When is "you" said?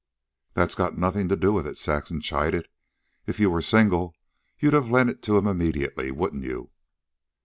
3.39-3.51, 6.43-6.71